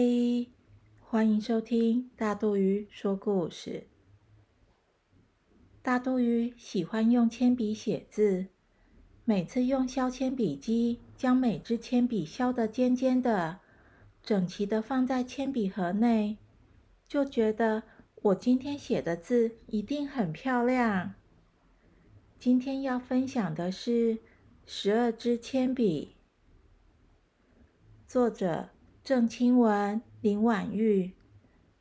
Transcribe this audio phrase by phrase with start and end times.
[0.00, 0.48] 嘿
[1.00, 3.88] 欢迎收听大肚鱼说故事。
[5.82, 8.46] 大肚鱼喜欢用铅笔写字，
[9.24, 13.58] 每次用削铅笔机将每支铅笔削得尖尖的，
[14.22, 16.38] 整齐的放在铅笔盒内，
[17.08, 17.82] 就觉得
[18.22, 21.14] 我今天写的字一定很漂亮。
[22.38, 24.14] 今天要分享的是
[24.64, 26.14] 《十二支铅笔》，
[28.06, 28.68] 作者
[29.08, 30.02] 郑清文。
[30.20, 31.12] 林婉玉、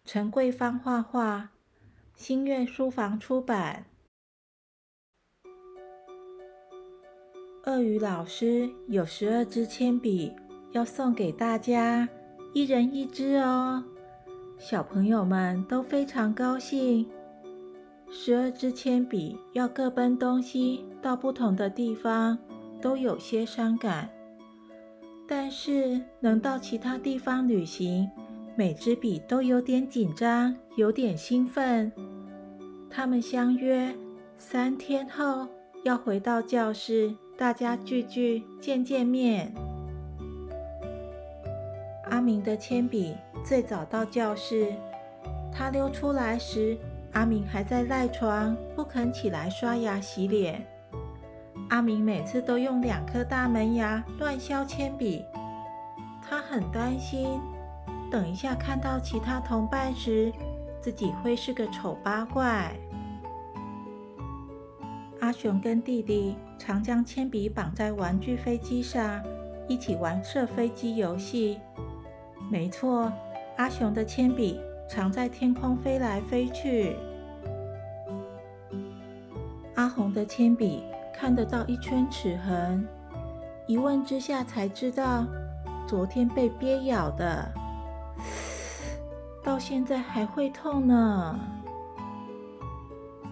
[0.06, 1.50] 陈桂芳画画，
[2.16, 3.88] 新月书房出版。
[7.66, 10.34] 鳄鱼老师有十二支铅笔
[10.72, 12.08] 要送给大家，
[12.54, 13.84] 一人一支哦。
[14.58, 17.06] 小朋友们都非常高兴。
[18.10, 22.40] 十二支铅笔要各奔东西，到不同的地方，
[22.82, 24.17] 都有些伤感。
[25.28, 28.10] 但是能到其他地方旅行。
[28.56, 31.92] 每支笔都有点紧张，有点兴奋。
[32.90, 33.94] 他们相约
[34.38, 35.48] 三天后
[35.84, 39.54] 要回到教室，大家聚聚，见见面。
[42.10, 44.74] 阿明的铅笔最早到教室，
[45.52, 46.76] 他溜出来时，
[47.12, 50.66] 阿明还在赖床，不肯起来刷牙洗脸。
[51.70, 55.24] 阿明每次都用两颗大门牙乱削铅笔，
[56.22, 57.40] 他很担心。
[58.10, 60.32] 等一下，看到其他同伴时，
[60.80, 62.74] 自己会是个丑八怪。
[65.20, 69.22] 阿雄跟弟弟常将铅笔绑在玩具飞机上，
[69.68, 71.60] 一起玩射飞机游戏。
[72.50, 73.12] 没错，
[73.58, 74.58] 阿雄的铅笔
[74.90, 76.96] 常在天空飞来飞去。
[79.76, 80.82] 阿红的铅笔
[81.20, 82.88] 看得到一圈齿痕，
[83.66, 85.26] 一问之下才知道，
[85.88, 87.52] 昨天被鳖咬的。
[89.44, 91.40] 到现在还会痛呢。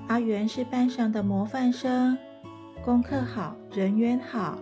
[0.07, 2.17] 阿元是班上的模范生，
[2.83, 4.57] 功课好，人缘好，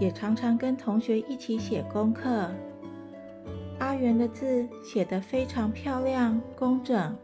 [0.00, 2.50] 也常常跟同学一起写功课。
[3.80, 7.14] 阿元的字写得非常漂亮、工整，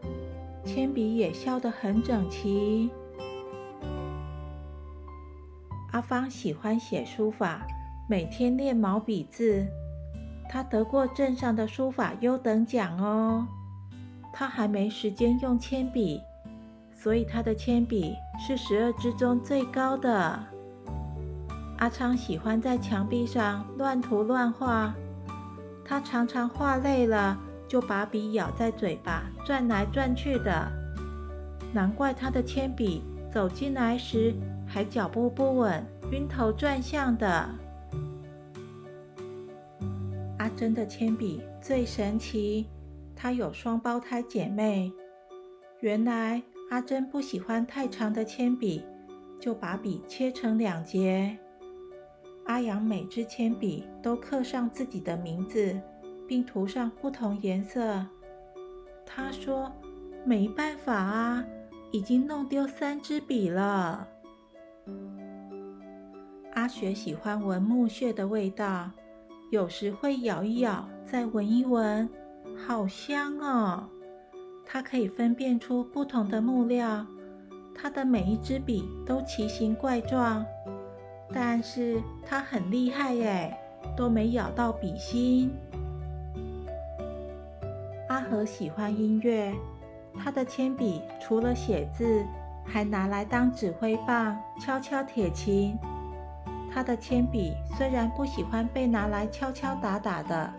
[0.62, 2.91] 铅笔也削得很整齐。
[5.92, 7.66] 阿芳喜欢写书法，
[8.08, 9.66] 每天练毛笔字。
[10.48, 13.47] 他得过镇上的书法优等奖哦。
[14.32, 16.19] 他还没时间用铅笔，
[16.94, 20.42] 所以他的铅笔是十二支中最高的。
[21.76, 24.94] 阿昌喜欢在墙壁上乱涂乱画，
[25.84, 27.38] 他常常画累了
[27.69, 30.72] 就把笔咬在嘴巴，转来转去的。
[31.70, 34.34] 难怪他的铅笔走进来时
[34.72, 37.47] 还脚步不稳，晕头转向的。
[40.38, 42.66] 阿珍的铅笔最神奇，
[43.15, 44.91] 她有双胞胎姐妹。
[45.81, 48.83] 原来阿珍不喜欢太长的铅笔，
[49.38, 51.37] 就把笔切成两截。
[52.47, 55.78] 阿阳每支铅笔都刻上自己的名字，
[56.27, 58.06] 并涂上不同颜色。
[59.04, 59.71] 他说
[60.25, 61.44] ：“没办法啊，
[61.91, 64.09] 已经弄丢三支笔了。”
[66.54, 68.91] 阿雪喜欢闻木屑的味道。
[69.50, 72.09] 有时会咬一咬，再闻一闻，
[72.56, 73.84] 好香哦！
[74.65, 77.06] 它可以分辨出不同的木料，
[77.75, 80.42] 它的每一支笔都奇形怪状，
[81.31, 83.54] 但是它很厉害耶，
[83.94, 85.53] 都没咬到笔芯。
[88.09, 89.54] 阿和喜欢音乐，
[90.19, 92.24] 他的铅笔除了写字，
[92.64, 95.78] 还拿来当指挥棒，敲敲铁琴。
[96.74, 100.50] 他的铅笔虽然不喜欢被拿来敲敲打打的，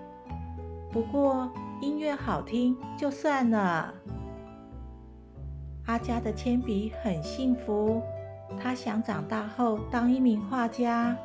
[0.92, 1.52] 不过
[1.82, 3.94] 音乐好听就算了。
[5.88, 8.02] 阿佳的铅笔很幸福，
[8.62, 11.18] 他想长大后当一名画家，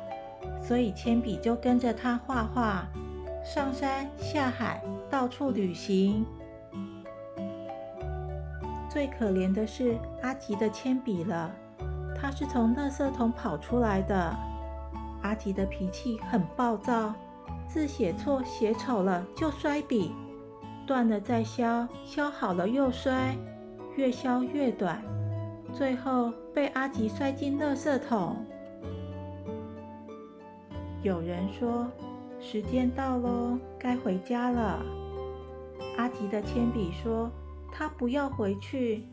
[0.59, 2.87] 所以铅笔就跟着他画画，
[3.43, 6.25] 上山下海，到处旅行。
[8.89, 11.51] 最可怜的是阿吉的铅笔了，
[12.19, 14.35] 他是从垃圾桶跑出来的。
[15.21, 17.13] 阿吉的脾气很暴躁，
[17.67, 20.11] 字写错、写丑了就摔笔，
[20.87, 23.35] 断了再削，削好了又摔，
[23.95, 24.99] 越削越短，
[25.71, 28.37] 最后被阿吉摔进垃圾桶。
[31.03, 31.87] 有人说
[32.41, 34.81] ：“时间到喽，该回家了。”
[35.97, 37.29] 阿吉的铅笔说
[37.79, 39.07] ：“他不要回去，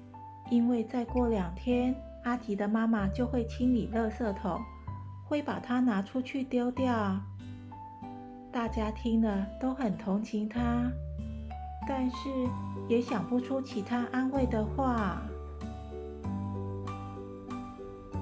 [0.50, 4.60] 因为再过两天，阿吉的妈妈就会清理垃圾桶。”
[5.24, 7.20] 会把它拿出去丢掉。
[8.52, 10.90] 大家听了都很同情他。
[11.86, 12.16] 但是
[12.88, 15.22] 也想不出其他安慰的话。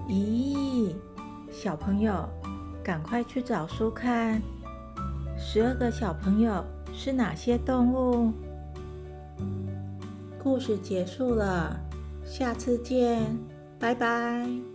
[0.07, 0.95] 咦，
[1.51, 2.29] 小朋友，
[2.83, 4.43] 赶快去找书看。
[5.39, 6.63] 十二个小朋友
[6.93, 8.31] 是哪些动物？
[10.45, 11.81] 故事结束了，
[12.23, 13.35] 下次见，
[13.79, 14.74] 拜拜。